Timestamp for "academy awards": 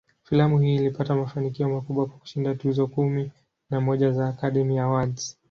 4.27-5.37